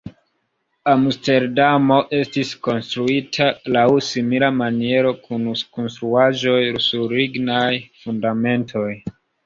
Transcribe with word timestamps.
Amsterdamo 0.93 1.97
estis 2.21 2.55
konstruita 2.69 3.51
laŭ 3.77 3.85
simila 4.09 4.51
maniero, 4.63 5.15
kun 5.29 5.49
konstruaĵoj 5.79 6.59
sur 6.91 7.19
lignaj 7.23 7.73
fundamentoj. 8.05 8.91